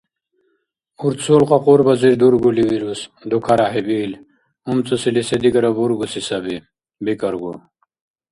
—Урцул 1.05 1.41
кьакьурбазир 1.49 2.13
дургули 2.21 2.63
вирус,— 2.71 3.01
дукаряхӀиб 3.29 3.87
ил.— 4.01 4.11
УмцӀусили 4.69 5.21
се-дигара 5.27 5.71
бургуси 5.77 6.21
саби, 6.27 6.57
бикӀаргу. 7.03 7.53